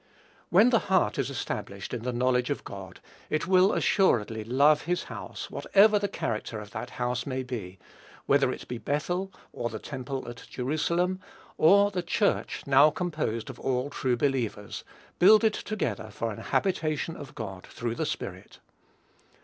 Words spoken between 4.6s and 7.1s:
his house, whatever the character of that